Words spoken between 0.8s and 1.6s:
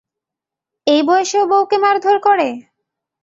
এই বয়সেও